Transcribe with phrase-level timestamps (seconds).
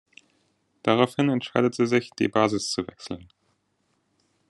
[0.81, 3.27] Daraufhin entscheidet sie sich, die Basis zu wechseln.